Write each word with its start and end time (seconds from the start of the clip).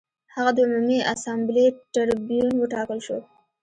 هغه 0.35 0.51
د 0.53 0.57
عمومي 0.65 0.99
اسامبلې 1.13 1.65
ټربیون 1.93 2.53
وټاکل 2.59 2.99
شو 3.05 3.17